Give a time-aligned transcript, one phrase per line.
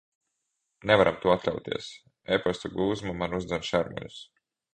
[0.91, 1.89] Nevaram to atļauties.
[2.39, 4.19] Epastu gūzma man uzdzen šermuļus.